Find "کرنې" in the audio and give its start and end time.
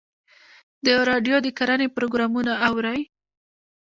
1.57-1.87